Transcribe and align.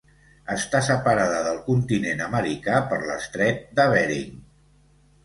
Està 0.53 0.79
separada 0.85 1.41
del 1.47 1.59
continent 1.67 2.23
americà 2.29 2.79
per 2.95 2.99
l'estret 3.11 3.63
de 3.81 3.87
Bering. 3.93 4.33